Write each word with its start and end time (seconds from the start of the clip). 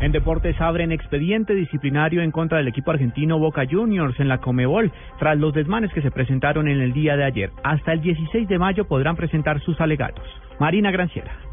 En 0.00 0.12
deportes 0.12 0.60
abren 0.60 0.92
expediente 0.92 1.54
disciplinario 1.54 2.22
en 2.22 2.30
contra 2.30 2.58
del 2.58 2.68
equipo 2.68 2.90
argentino 2.90 3.38
Boca 3.38 3.64
Juniors 3.70 4.18
en 4.20 4.28
la 4.28 4.38
Comebol 4.38 4.92
tras 5.18 5.38
los 5.38 5.54
desmanes 5.54 5.92
que 5.92 6.02
se 6.02 6.10
presentaron 6.10 6.68
en 6.68 6.80
el 6.80 6.92
día 6.92 7.16
de 7.16 7.24
ayer. 7.24 7.50
Hasta 7.62 7.92
el 7.92 8.00
16 8.00 8.48
de 8.48 8.58
mayo 8.58 8.86
podrán 8.86 9.16
presentar 9.16 9.60
sus 9.60 9.80
alegatos. 9.80 10.24
Marina 10.58 10.90
Granciera. 10.90 11.43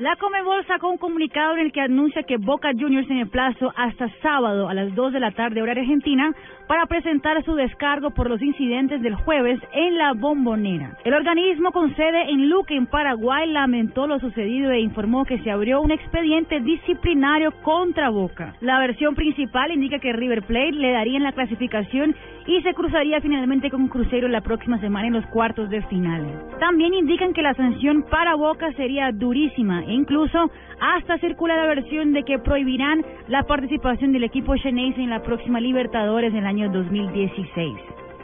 La 0.00 0.16
Comebol 0.16 0.64
sacó 0.66 0.88
un 0.88 0.96
comunicado 0.96 1.56
en 1.56 1.60
el 1.60 1.72
que 1.72 1.82
anuncia 1.82 2.22
que 2.22 2.38
Boca 2.38 2.70
Juniors 2.72 3.06
tiene 3.06 3.26
plazo 3.26 3.70
hasta 3.76 4.08
sábado 4.22 4.66
a 4.70 4.72
las 4.72 4.94
2 4.94 5.12
de 5.12 5.20
la 5.20 5.32
tarde 5.32 5.60
hora 5.60 5.72
argentina 5.72 6.32
para 6.66 6.86
presentar 6.86 7.44
su 7.44 7.54
descargo 7.54 8.10
por 8.12 8.30
los 8.30 8.40
incidentes 8.40 9.02
del 9.02 9.14
jueves 9.14 9.60
en 9.74 9.98
la 9.98 10.14
bombonera. 10.14 10.96
El 11.04 11.12
organismo 11.12 11.70
con 11.72 11.94
sede 11.96 12.30
en 12.30 12.48
Luque, 12.48 12.76
en 12.76 12.86
Paraguay, 12.86 13.50
lamentó 13.50 14.06
lo 14.06 14.18
sucedido 14.20 14.70
e 14.70 14.80
informó 14.80 15.26
que 15.26 15.38
se 15.40 15.50
abrió 15.50 15.82
un 15.82 15.90
expediente 15.90 16.60
disciplinario 16.60 17.50
contra 17.62 18.08
Boca. 18.08 18.54
La 18.62 18.78
versión 18.78 19.14
principal 19.14 19.70
indica 19.70 19.98
que 19.98 20.14
River 20.14 20.44
Plate 20.44 20.72
le 20.72 20.92
daría 20.92 21.18
en 21.18 21.24
la 21.24 21.32
clasificación 21.32 22.16
y 22.46 22.62
se 22.62 22.72
cruzaría 22.72 23.20
finalmente 23.20 23.70
con 23.70 23.88
Cruzeiro 23.88 24.28
la 24.28 24.40
próxima 24.40 24.78
semana 24.80 25.08
en 25.08 25.12
los 25.12 25.26
cuartos 25.26 25.68
de 25.68 25.82
final. 25.82 26.24
También 26.58 26.94
indican 26.94 27.34
que 27.34 27.42
la 27.42 27.54
sanción 27.54 28.04
para 28.10 28.34
Boca 28.34 28.72
sería 28.72 29.12
durísima 29.12 29.84
incluso 29.92 30.50
hasta 30.80 31.18
circula 31.18 31.56
la 31.56 31.66
versión 31.66 32.12
de 32.12 32.22
que 32.22 32.38
prohibirán 32.38 33.04
la 33.28 33.42
participación 33.44 34.12
del 34.12 34.24
equipo 34.24 34.56
Xeneize 34.56 35.00
en 35.00 35.10
la 35.10 35.22
próxima 35.22 35.60
Libertadores 35.60 36.32
del 36.32 36.46
año 36.46 36.70
2016. 36.70 37.76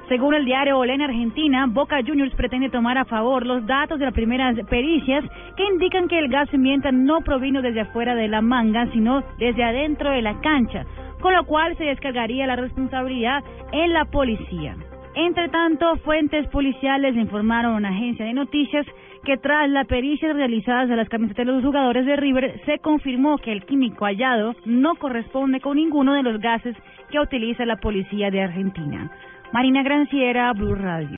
Según 0.08 0.34
el 0.34 0.44
diario 0.44 0.78
Olé 0.78 0.94
en 0.94 1.02
Argentina, 1.02 1.66
Boca 1.68 1.98
Juniors 2.06 2.32
pretende 2.36 2.70
tomar 2.70 2.96
a 2.96 3.04
favor 3.04 3.44
los 3.44 3.66
datos 3.66 3.98
de 3.98 4.04
las 4.04 4.14
primeras 4.14 4.54
pericias 4.68 5.24
que 5.56 5.64
indican 5.64 6.06
que 6.06 6.18
el 6.18 6.28
gas 6.28 6.48
pimienta 6.48 6.92
no 6.92 7.22
provino 7.22 7.60
desde 7.60 7.80
afuera 7.80 8.14
de 8.14 8.28
la 8.28 8.40
manga, 8.40 8.86
sino 8.92 9.24
desde 9.38 9.64
adentro 9.64 10.12
de 10.12 10.22
la 10.22 10.40
cancha, 10.40 10.84
con 11.20 11.34
lo 11.34 11.44
cual 11.44 11.76
se 11.76 11.84
descargaría 11.84 12.46
la 12.46 12.54
responsabilidad 12.54 13.42
en 13.72 13.92
la 13.92 14.04
policía. 14.04 14.76
Entre 15.16 15.48
tanto, 15.48 15.96
fuentes 16.04 16.46
policiales 16.48 17.16
informaron 17.16 17.72
a 17.72 17.76
una 17.78 17.88
agencia 17.88 18.26
de 18.26 18.34
noticias 18.34 18.86
que 19.24 19.38
tras 19.38 19.68
las 19.70 19.86
pericias 19.86 20.36
realizadas 20.36 20.90
de 20.90 20.96
las 20.96 21.08
camisetas 21.08 21.46
de 21.46 21.52
los 21.52 21.64
jugadores 21.64 22.04
de 22.04 22.16
River, 22.16 22.60
se 22.66 22.78
confirmó 22.80 23.38
que 23.38 23.50
el 23.50 23.64
químico 23.64 24.04
hallado 24.04 24.54
no 24.66 24.94
corresponde 24.96 25.60
con 25.60 25.78
ninguno 25.78 26.12
de 26.12 26.22
los 26.22 26.38
gases 26.38 26.76
que 27.10 27.18
utiliza 27.18 27.64
la 27.64 27.76
policía 27.76 28.30
de 28.30 28.42
Argentina. 28.42 29.10
Marina 29.54 29.82
Granciera, 29.82 30.52
Blue 30.52 30.74
Radio. 30.74 31.08